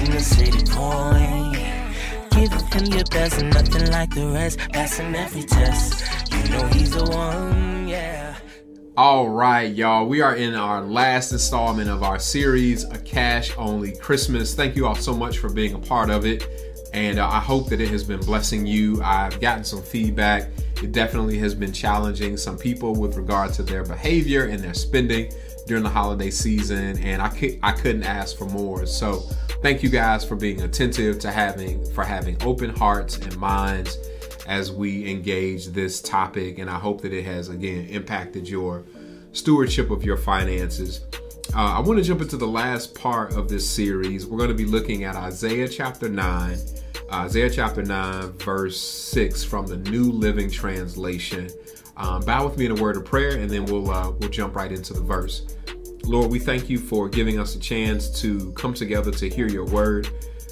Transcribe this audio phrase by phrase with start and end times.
[0.00, 0.50] Tune the city.
[2.30, 6.32] Giving him your best, nothing like the rest, passing every test.
[6.32, 8.36] You know he's the one, yeah.
[8.96, 10.06] All right, y'all.
[10.06, 14.54] We are in our last installment of our series, A Cash Only Christmas.
[14.54, 16.46] Thank you all so much for being a part of it.
[16.94, 19.02] And uh, I hope that it has been blessing you.
[19.02, 20.48] I've gotten some feedback.
[20.82, 25.30] It definitely has been challenging some people with regard to their behavior and their spending
[25.66, 26.98] during the holiday season.
[26.98, 28.86] And I, I couldn't ask for more.
[28.86, 29.28] So
[29.62, 33.98] thank you guys for being attentive to having, for having open hearts and minds
[34.46, 36.58] as we engage this topic.
[36.58, 38.84] And I hope that it has, again, impacted your
[39.32, 41.04] stewardship of your finances.
[41.54, 44.26] Uh, I want to jump into the last part of this series.
[44.26, 46.58] We're going to be looking at Isaiah chapter 9,
[47.12, 51.50] Isaiah chapter 9, verse 6 from the New Living Translation.
[51.96, 54.54] Um, bow with me in a word of prayer, and then we'll uh, we'll jump
[54.56, 55.54] right into the verse.
[56.04, 59.66] Lord, we thank you for giving us a chance to come together to hear your
[59.66, 60.08] word.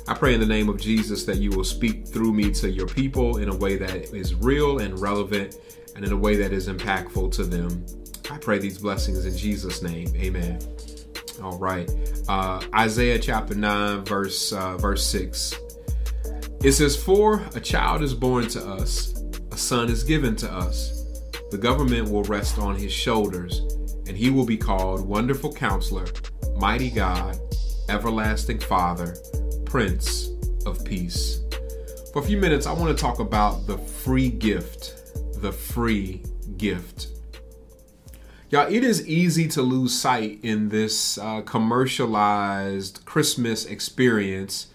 [0.07, 2.87] I pray in the name of Jesus that you will speak through me to your
[2.87, 5.59] people in a way that is real and relevant
[5.97, 7.85] and in a way that is impactful to them.
[8.31, 10.09] I pray these blessings in Jesus' name.
[10.17, 10.61] Amen.
[11.43, 11.91] All right.
[12.29, 15.55] Uh, Isaiah chapter 9, verse, uh, verse 6.
[16.63, 21.05] It says, For a child is born to us, a son is given to us.
[21.51, 23.63] The government will rest on his shoulders,
[24.09, 26.07] and he will be called Wonderful Counselor,
[26.57, 27.39] Mighty God,
[27.89, 29.15] Everlasting Father
[29.67, 30.31] Prince
[30.65, 31.43] of Peace.
[32.13, 34.95] For a few minutes, I want to talk about the free gift.
[35.43, 36.23] The free
[36.57, 37.09] gift.
[38.51, 44.69] Y'all, it is easy to lose sight in this uh, commercialized Christmas experience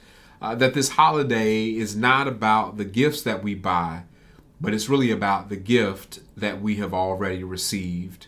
[0.44, 4.04] uh, that this holiday is not about the gifts that we buy,
[4.62, 8.28] but it's really about the gift that we have already received.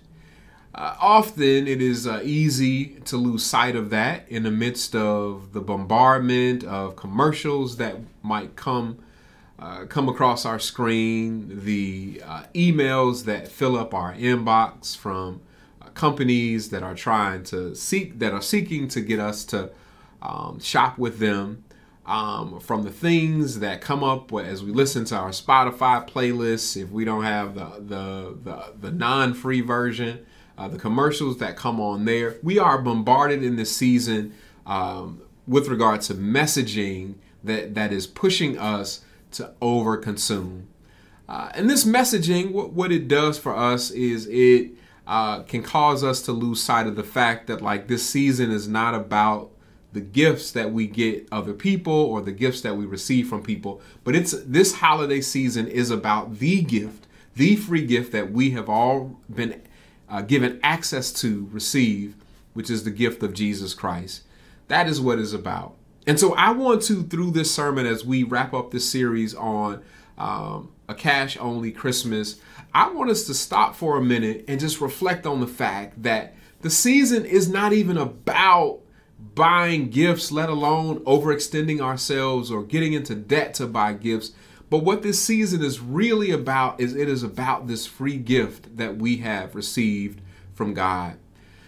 [0.76, 5.54] Uh, often it is uh, easy to lose sight of that in the midst of
[5.54, 8.98] the bombardment of commercials that might come
[9.58, 15.40] uh, come across our screen, the uh, emails that fill up our inbox from
[15.82, 19.70] uh, companies that are trying to seek that are seeking to get us to
[20.22, 21.64] um, shop with them.
[22.06, 26.92] Um, from the things that come up as we listen to our Spotify playlists, if
[26.92, 30.26] we don't have the the the, the non-free version,
[30.58, 32.38] uh, the commercials that come on there.
[32.42, 34.34] We are bombarded in this season
[34.66, 39.02] um, with regard to messaging that, that is pushing us
[39.32, 40.64] to overconsume.
[41.28, 44.72] Uh, and this messaging, what, what it does for us is it
[45.08, 48.68] uh, can cause us to lose sight of the fact that like this season is
[48.68, 49.52] not about
[49.94, 53.82] the gifts that we get other people or the gifts that we receive from people,
[54.04, 58.68] but it's this holiday season is about the gift, the free gift that we have
[58.68, 59.62] all been
[60.10, 62.16] uh, given access to receive,
[62.54, 64.24] which is the gift of Jesus Christ.
[64.68, 65.76] That is what it's about.
[66.08, 69.82] And so I want to, through this sermon, as we wrap up this series on
[70.18, 72.40] um, a cash only Christmas,
[72.74, 76.36] I want us to stop for a minute and just reflect on the fact that
[76.62, 78.80] the season is not even about
[79.34, 84.32] buying gifts, let alone overextending ourselves or getting into debt to buy gifts.
[84.70, 88.98] But what this season is really about is it is about this free gift that
[88.98, 90.22] we have received
[90.54, 91.18] from God.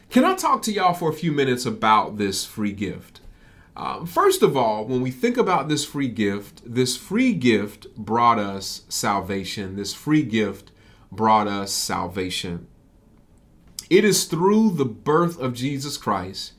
[0.09, 3.21] Can I talk to y'all for a few minutes about this free gift?
[3.75, 8.39] Um, first of all, when we think about this free gift, this free gift brought
[8.39, 9.75] us salvation.
[9.75, 10.71] This free gift
[11.11, 12.67] brought us salvation.
[13.89, 16.53] It is through the birth of Jesus Christ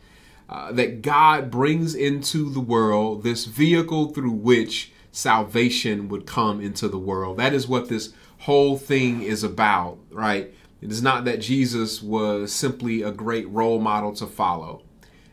[0.48, 6.86] uh, that God brings into the world this vehicle through which salvation would come into
[6.86, 7.38] the world.
[7.38, 10.54] That is what this whole thing is about, right?
[10.80, 14.82] It is not that Jesus was simply a great role model to follow.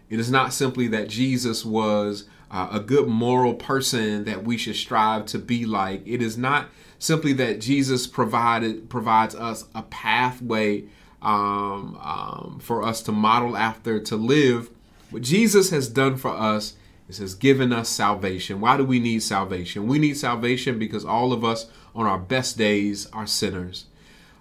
[0.10, 4.76] It is not simply that Jesus was uh, a good moral person that we should
[4.76, 6.02] strive to be like.
[6.08, 10.86] It is not simply that Jesus provided provides us a pathway
[11.22, 14.72] um, um, for us to model after to live.
[15.12, 16.74] What Jesus has done for us
[17.07, 18.62] it says, given us salvation.
[18.62, 19.88] Why do we need salvation?
[19.88, 23.86] We need salvation because all of us on our best days are sinners.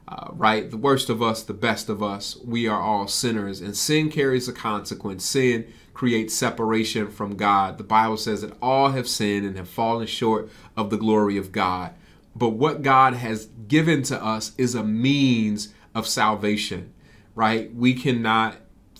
[0.06, 0.70] Uh, right?
[0.70, 4.48] The worst of us, the best of us, we are all sinners, and sin carries
[4.48, 5.24] a consequence.
[5.24, 7.78] Sin creates separation from God.
[7.78, 11.52] The Bible says that all have sinned and have fallen short of the glory of
[11.52, 11.94] God.
[12.36, 16.92] But what God has given to us is a means of salvation,
[17.34, 17.74] right?
[17.74, 18.56] We cannot,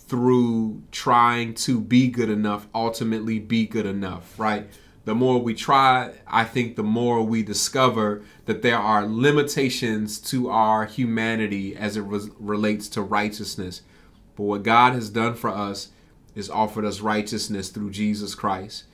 [0.06, 4.69] through trying to be good enough, ultimately be good enough, right?
[5.05, 10.49] the more we try, I think the more we discover that there are limitations to
[10.49, 13.83] our humanity as it re- relates to righteousness.
[14.35, 15.91] But what God has done for us
[16.35, 18.85] is offered us righteousness through Jesus Christ.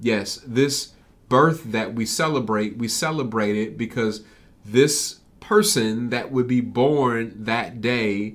[0.00, 0.92] Yes, this
[1.28, 4.24] birth that we celebrate, we celebrate it because
[4.64, 8.34] this person that would be born that day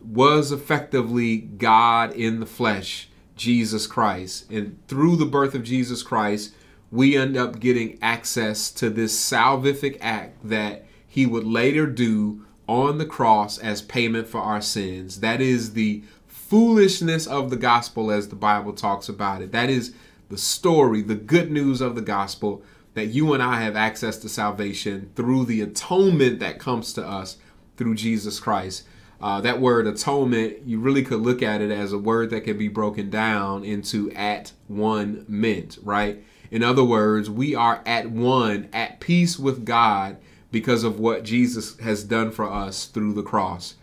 [0.00, 4.50] was effectively God in the flesh, Jesus Christ.
[4.50, 6.54] And through the birth of Jesus Christ,
[6.90, 12.98] we end up getting access to this salvific act that he would later do on
[12.98, 15.20] the cross as payment for our sins.
[15.20, 19.52] That is the foolishness of the gospel as the Bible talks about it.
[19.52, 19.94] That is
[20.28, 22.62] the story, the good news of the gospel
[22.94, 27.36] that you and I have access to salvation through the atonement that comes to us
[27.76, 28.84] through Jesus Christ.
[29.20, 32.56] Uh, that word atonement, you really could look at it as a word that can
[32.56, 36.24] be broken down into at one meant, right?
[36.50, 40.16] In other words, we are at one, at peace with God
[40.50, 43.74] because of what Jesus has done for us through the cross.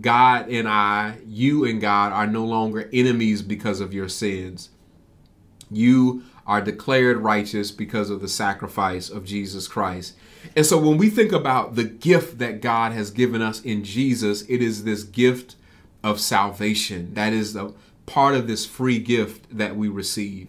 [0.00, 4.70] God and I, you and God, are no longer enemies because of your sins.
[5.70, 10.16] You are declared righteous because of the sacrifice of Jesus Christ.
[10.56, 14.42] And so when we think about the gift that God has given us in Jesus,
[14.42, 15.56] it is this gift
[16.02, 17.14] of salvation.
[17.14, 17.74] That is the
[18.06, 20.48] part of this free gift that we receive.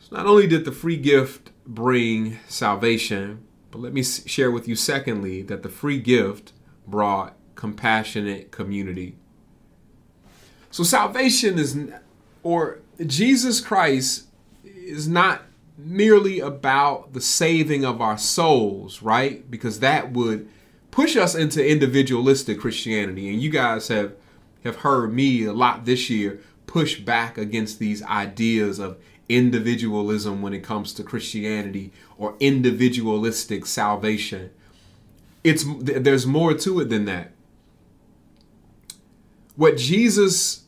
[0.00, 4.74] So not only did the free gift bring salvation, but let me share with you,
[4.74, 6.52] secondly, that the free gift
[6.86, 9.16] brought compassionate community.
[10.70, 11.78] So salvation is,
[12.42, 14.28] or Jesus Christ
[14.64, 15.42] is not
[15.78, 19.48] merely about the saving of our souls, right?
[19.50, 20.48] Because that would
[20.90, 23.28] push us into individualistic Christianity.
[23.30, 24.14] And you guys have
[24.64, 28.98] have heard me a lot this year push back against these ideas of
[29.28, 34.50] individualism when it comes to Christianity or individualistic salvation.
[35.44, 37.32] It's there's more to it than that.
[39.54, 40.64] What Jesus'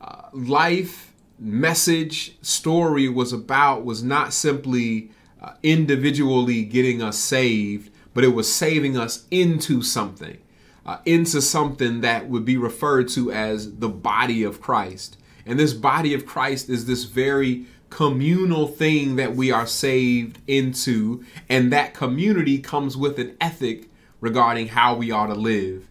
[0.00, 1.09] uh, life,
[1.40, 5.10] message, story was about was not simply
[5.40, 10.38] uh, individually getting us saved, but it was saving us into something,
[10.84, 15.16] uh, into something that would be referred to as the body of Christ.
[15.46, 21.24] And this body of Christ is this very communal thing that we are saved into,
[21.48, 23.88] and that community comes with an ethic
[24.20, 25.88] regarding how we ought to live.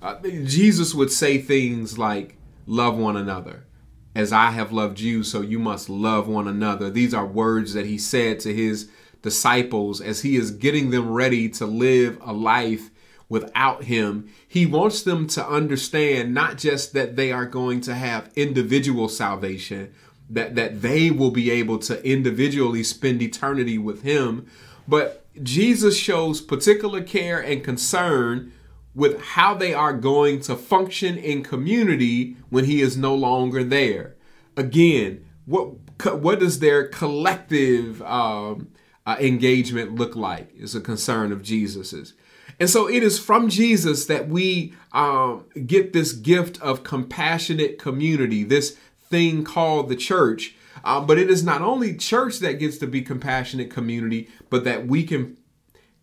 [0.00, 3.64] Uh, Jesus would say things like, Love one another.
[4.14, 6.90] As I have loved you, so you must love one another.
[6.90, 8.90] These are words that he said to his
[9.22, 12.90] disciples as he is getting them ready to live a life
[13.28, 14.28] without him.
[14.46, 19.94] He wants them to understand not just that they are going to have individual salvation,
[20.28, 24.46] that that they will be able to individually spend eternity with him
[24.86, 28.52] but Jesus shows particular care and concern
[28.94, 34.14] with how they are going to function in community when he is no longer there
[34.56, 35.74] again what
[36.20, 38.68] what does their collective um,
[39.06, 42.14] uh, engagement look like is a concern of jesus's
[42.60, 48.44] and so it is from jesus that we um, get this gift of compassionate community
[48.44, 48.76] this
[49.12, 50.56] thing called the church.
[50.82, 54.88] Uh, but it is not only church that gets to be compassionate community, but that
[54.88, 55.36] we can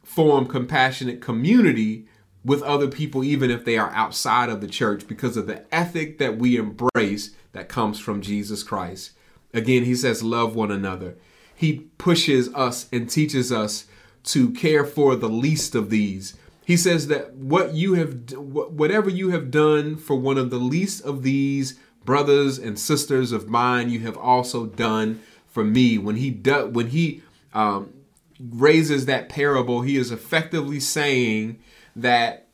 [0.04, 2.08] form compassionate community
[2.44, 6.18] with other people, even if they are outside of the church, because of the ethic
[6.20, 9.12] that we embrace that comes from Jesus Christ.
[9.54, 11.16] Again, he says, Love one another.
[11.56, 13.86] He pushes us and teaches us
[14.24, 16.38] to care for the least of these.
[16.66, 21.04] He says that what you have, whatever you have done for one of the least
[21.04, 25.98] of these brothers and sisters of mine, you have also done for me.
[25.98, 27.92] When he do, when he um,
[28.40, 31.60] raises that parable, he is effectively saying
[31.96, 32.48] that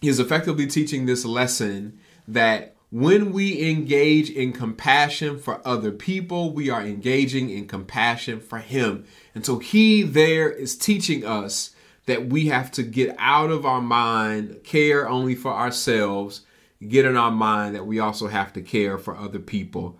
[0.00, 6.52] he is effectively teaching this lesson that when we engage in compassion for other people,
[6.52, 9.04] we are engaging in compassion for him.
[9.34, 11.74] And so he there is teaching us
[12.06, 16.42] that we have to get out of our mind care only for ourselves
[16.86, 19.98] get in our mind that we also have to care for other people.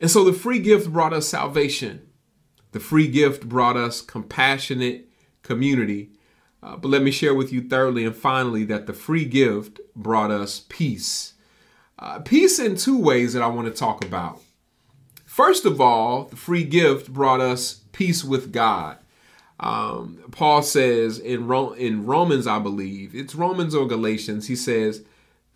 [0.00, 2.06] And so the free gift brought us salvation.
[2.72, 5.08] The free gift brought us compassionate
[5.42, 6.10] community.
[6.62, 10.30] Uh, but let me share with you, thirdly and finally, that the free gift brought
[10.30, 11.34] us peace.
[11.98, 14.40] Uh, peace in two ways that I want to talk about.
[15.24, 18.98] First of all, the free gift brought us peace with God.
[19.60, 25.04] Um, Paul says in, Ro- in Romans, I believe, it's Romans or Galatians, he says,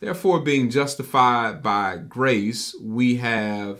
[0.00, 3.78] Therefore, being justified by grace, we have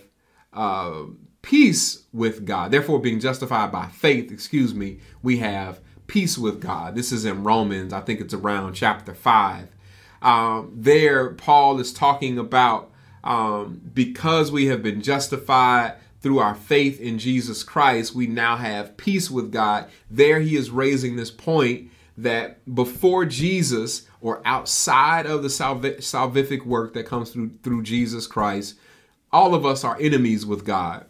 [0.53, 1.03] uh,
[1.43, 2.71] peace with God.
[2.71, 5.81] Therefore, being justified by faith, excuse me, we have
[6.13, 6.95] peace with God.
[6.95, 9.69] This is in Romans, I think it's around chapter 5.
[10.21, 12.91] Um, there, Paul is talking about
[13.25, 18.97] um, because we have been justified through our faith in Jesus Christ, we now have
[18.99, 19.89] peace with God.
[20.11, 26.67] There, he is raising this point that before Jesus or outside of the salv- salvific
[26.67, 28.77] work that comes through through Jesus Christ,
[29.33, 31.07] all of us are enemies with God.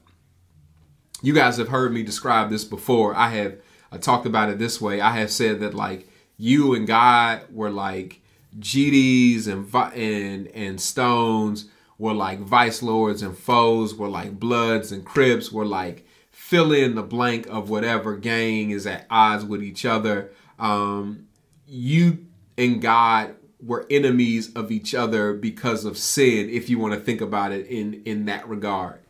[1.23, 3.15] You guys have heard me describe this before.
[3.15, 3.59] I have
[3.93, 5.01] I talked about it this way.
[5.01, 6.09] I have said that like
[6.39, 8.21] you and God were like
[8.59, 11.67] GDs and and and Stones
[11.99, 16.95] were like vice lords and foes were like Bloods and Crips were like fill in
[16.95, 20.31] the blank of whatever gang is at odds with each other.
[20.59, 21.29] Um,
[21.67, 22.27] you
[22.59, 27.21] and God were enemies of each other because of sin, if you want to think
[27.21, 29.02] about it in, in that regard.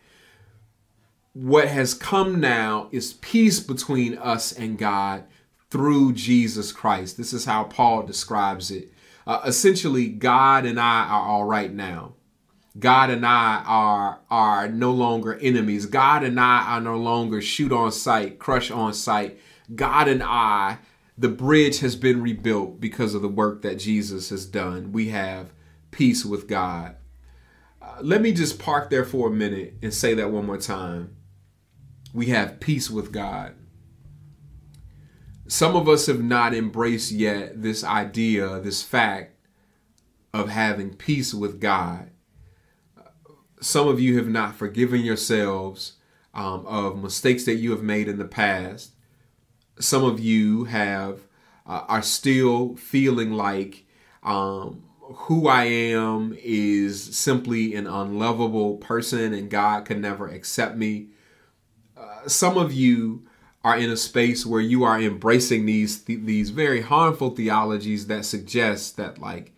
[1.34, 5.24] What has come now is peace between us and God
[5.70, 7.16] through Jesus Christ.
[7.16, 8.92] This is how Paul describes it.
[9.26, 12.14] Uh, essentially, God and I are all right now.
[12.78, 15.86] God and I are are no longer enemies.
[15.86, 19.38] God and I are no longer shoot on sight, crush on sight.
[19.74, 20.78] God and I
[21.16, 24.92] the bridge has been rebuilt because of the work that Jesus has done.
[24.92, 25.52] We have
[25.90, 26.96] peace with God.
[27.80, 31.16] Uh, let me just park there for a minute and say that one more time.
[32.12, 33.54] We have peace with God.
[35.46, 39.34] Some of us have not embraced yet this idea, this fact
[40.32, 42.10] of having peace with God.
[43.60, 45.94] Some of you have not forgiven yourselves
[46.34, 48.92] um, of mistakes that you have made in the past
[49.78, 51.20] some of you have
[51.66, 53.84] uh, are still feeling like
[54.22, 61.08] um, who I am is simply an unlovable person and God can never accept me.
[62.26, 63.26] Some of you
[63.64, 68.24] are in a space where you are embracing these th- these very harmful theologies that
[68.24, 69.52] suggest that like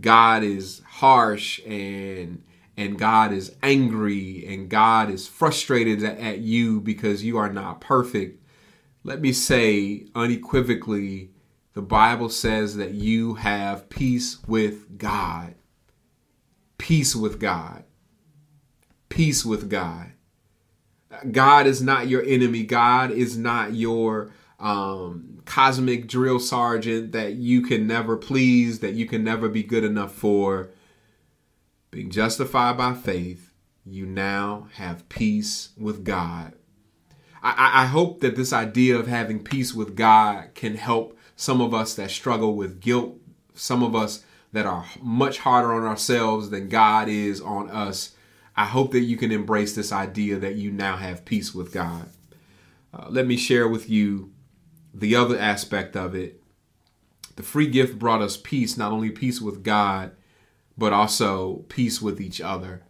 [0.00, 2.42] God is harsh and
[2.76, 7.80] and God is angry and God is frustrated at, at you because you are not
[7.80, 8.42] perfect
[9.04, 11.30] let me say unequivocally
[11.76, 15.56] the Bible says that you have peace with God.
[16.78, 17.84] Peace with God.
[19.10, 20.12] Peace with God.
[21.32, 22.64] God is not your enemy.
[22.64, 29.06] God is not your um, cosmic drill sergeant that you can never please, that you
[29.06, 30.70] can never be good enough for.
[31.90, 33.52] Being justified by faith,
[33.84, 36.54] you now have peace with God.
[37.42, 41.72] I, I hope that this idea of having peace with God can help some of
[41.72, 43.16] us that struggle with guilt,
[43.54, 48.15] some of us that are much harder on ourselves than God is on us.
[48.56, 52.08] I hope that you can embrace this idea that you now have peace with God.
[52.94, 54.32] Uh, let me share with you
[54.94, 56.42] the other aspect of it.
[57.36, 60.12] The free gift brought us peace, not only peace with God,
[60.78, 62.82] but also peace with each other.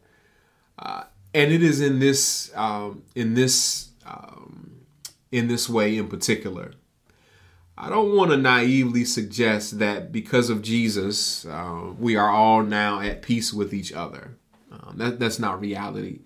[0.78, 1.04] Uh,
[1.34, 4.86] and it is in this um, in this um,
[5.32, 6.74] in this way in particular.
[7.78, 13.00] I don't want to naively suggest that because of Jesus, uh, we are all now
[13.00, 14.38] at peace with each other.
[14.82, 16.20] Um, that, that's not reality.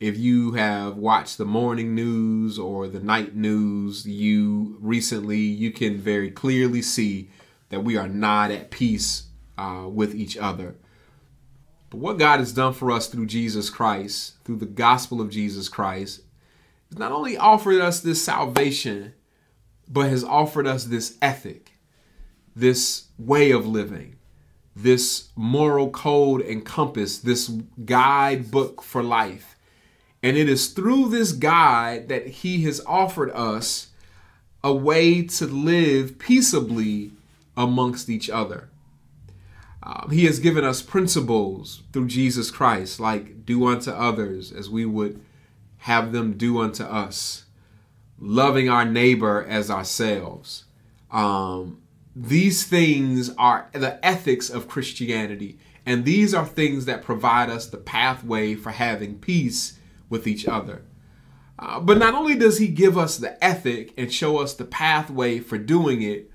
[0.00, 5.98] If you have watched the morning news or the night news, you recently, you can
[5.98, 7.30] very clearly see
[7.68, 10.76] that we are not at peace uh, with each other.
[11.90, 15.68] But what God has done for us through Jesus Christ, through the gospel of Jesus
[15.68, 16.22] Christ,
[16.90, 19.14] is not only offered us this salvation,
[19.86, 21.72] but has offered us this ethic,
[22.56, 24.16] this way of living,
[24.74, 27.48] this moral code and compass, this
[27.84, 29.56] guidebook for life.
[30.22, 33.88] And it is through this guide that He has offered us
[34.62, 37.10] a way to live peaceably
[37.56, 38.68] amongst each other.
[39.82, 44.86] Um, he has given us principles through Jesus Christ, like do unto others as we
[44.86, 45.20] would
[45.78, 47.46] have them do unto us,
[48.20, 50.64] loving our neighbor as ourselves.
[51.10, 51.81] Um,
[52.14, 57.78] these things are the ethics of Christianity, and these are things that provide us the
[57.78, 59.78] pathway for having peace
[60.08, 60.82] with each other.
[61.58, 65.38] Uh, but not only does he give us the ethic and show us the pathway
[65.38, 66.30] for doing it,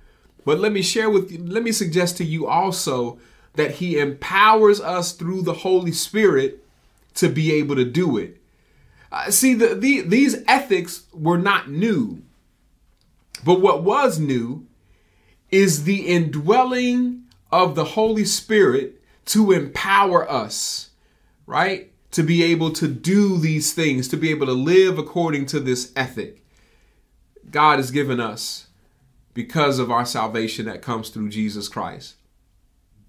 [0.48, 3.20] But let me share with you, let me suggest to you also
[3.56, 6.64] that he empowers us through the Holy Spirit
[7.16, 8.42] to be able to do it.
[9.12, 12.24] Uh, see, the, the, these ethics were not new.
[13.44, 14.67] But what was new
[15.52, 20.90] is the indwelling of the Holy Spirit to empower us,
[21.46, 21.92] right?
[22.12, 25.92] To be able to do these things, to be able to live according to this
[25.96, 26.44] ethic.
[27.50, 28.68] God has given us
[29.34, 32.16] because of our salvation that comes through Jesus Christ.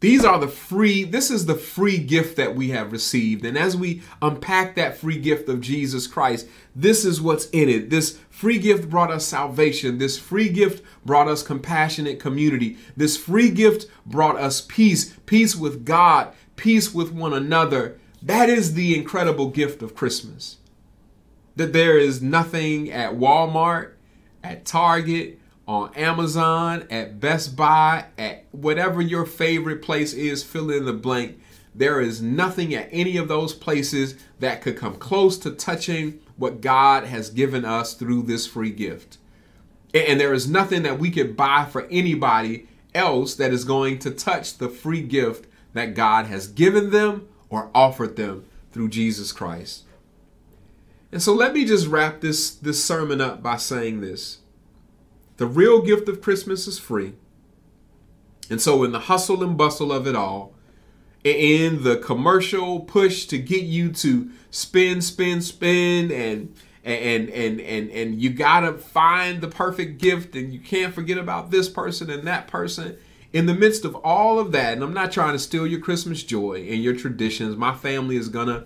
[0.00, 3.44] These are the free, this is the free gift that we have received.
[3.44, 7.90] And as we unpack that free gift of Jesus Christ, this is what's in it.
[7.90, 9.98] This free gift brought us salvation.
[9.98, 12.76] This free gift brought us compassionate community.
[12.96, 17.98] This free gift brought us peace, peace with God, peace with one another.
[18.22, 20.58] That is the incredible gift of Christmas.
[21.56, 23.94] That there is nothing at Walmart,
[24.44, 25.37] at Target,
[25.68, 31.38] on Amazon, at Best Buy, at whatever your favorite place is, fill in the blank.
[31.74, 36.62] There is nothing at any of those places that could come close to touching what
[36.62, 39.18] God has given us through this free gift.
[39.92, 44.10] And there is nothing that we could buy for anybody else that is going to
[44.10, 49.84] touch the free gift that God has given them or offered them through Jesus Christ.
[51.12, 54.38] And so let me just wrap this, this sermon up by saying this.
[55.38, 57.14] The real gift of Christmas is free.
[58.50, 60.54] And so, in the hustle and bustle of it all,
[61.24, 66.54] in the commercial push to get you to spin, spin, spin, and
[66.84, 71.50] and and and and you gotta find the perfect gift, and you can't forget about
[71.50, 72.96] this person and that person.
[73.32, 76.22] In the midst of all of that, and I'm not trying to steal your Christmas
[76.22, 77.56] joy and your traditions.
[77.56, 78.64] My family is gonna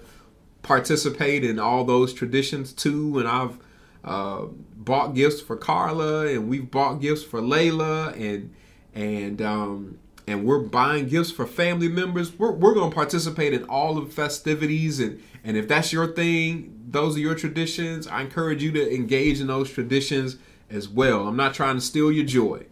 [0.63, 3.59] participate in all those traditions too, and I've
[4.05, 8.55] uh, bought gifts for Carla, and we've bought gifts for Layla, and
[8.95, 12.37] and um, and we're buying gifts for family members.
[12.39, 16.13] We're, we're going to participate in all of the festivities, and and if that's your
[16.13, 18.07] thing, those are your traditions.
[18.07, 20.37] I encourage you to engage in those traditions
[20.71, 21.29] as well.
[21.29, 22.67] I'm not trying to steal your joy,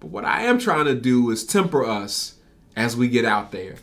[0.00, 2.34] but what I am trying to do is temper us
[2.76, 3.76] as we get out there,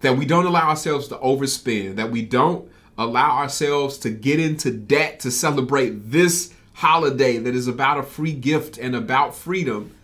[0.00, 4.70] that we don't allow ourselves to overspend, that we don't allow ourselves to get into
[4.70, 9.94] debt to celebrate this holiday that is about a free gift and about freedom.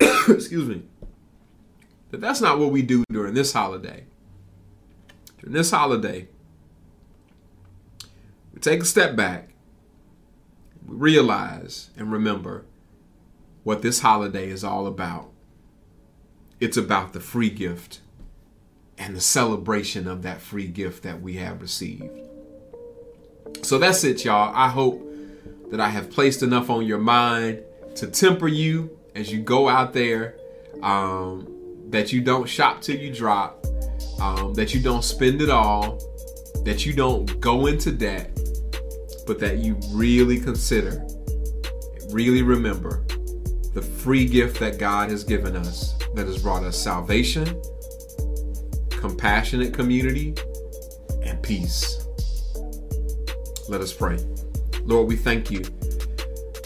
[0.00, 0.82] Excuse me.
[2.10, 4.04] That that's not what we do during this holiday.
[5.38, 6.28] During this holiday,
[8.52, 9.50] we take a step back,
[10.86, 12.64] we realize and remember
[13.62, 15.30] what this holiday is all about.
[16.58, 18.00] It's about the free gift
[19.00, 22.20] and the celebration of that free gift that we have received.
[23.62, 24.52] So that's it, y'all.
[24.54, 25.02] I hope
[25.70, 27.62] that I have placed enough on your mind
[27.96, 30.36] to temper you as you go out there,
[30.82, 31.48] um,
[31.88, 33.64] that you don't shop till you drop,
[34.20, 35.98] um, that you don't spend it all,
[36.64, 38.38] that you don't go into debt,
[39.26, 41.04] but that you really consider,
[42.10, 43.04] really remember
[43.72, 47.60] the free gift that God has given us that has brought us salvation
[49.00, 50.34] compassionate community,
[51.22, 52.06] and peace.
[53.68, 54.18] Let us pray.
[54.82, 55.62] Lord, we thank you.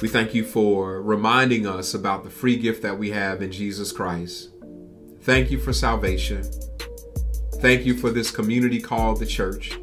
[0.02, 3.92] We thank you for reminding us about the free gift that we have in Jesus
[3.92, 4.50] Christ.
[5.22, 6.44] Thank you for salvation.
[7.60, 9.78] Thank you for this community called the church.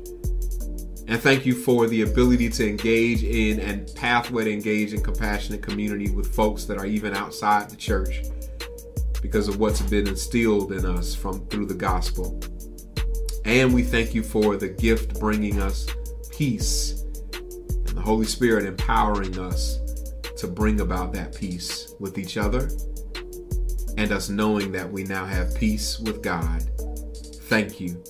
[1.07, 5.61] And thank you for the ability to engage in and pathway to engage in compassionate
[5.61, 8.21] community with folks that are even outside the church
[9.21, 12.41] because of what's been instilled in us from through the gospel.
[13.45, 15.87] And we thank you for the gift bringing us
[16.31, 17.03] peace
[17.33, 19.79] and the Holy Spirit empowering us
[20.37, 22.69] to bring about that peace with each other
[23.97, 26.63] and us knowing that we now have peace with God.
[27.43, 28.03] Thank you.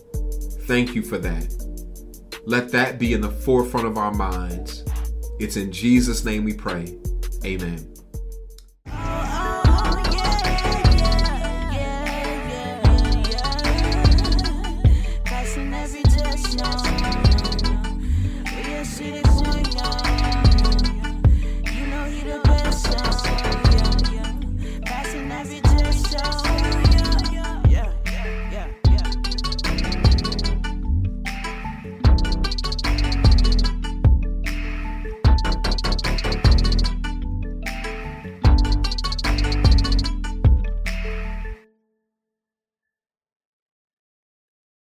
[0.62, 1.62] Thank you for that.
[2.46, 4.84] Let that be in the forefront of our minds.
[5.40, 6.98] It's in Jesus' name we pray.
[7.44, 7.92] Amen.